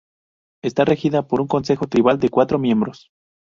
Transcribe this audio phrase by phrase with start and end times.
[0.63, 3.11] Está regida por un consejo tribal de cuatro miembros.